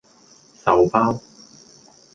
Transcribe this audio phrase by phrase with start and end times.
[0.65, 1.21] 壽包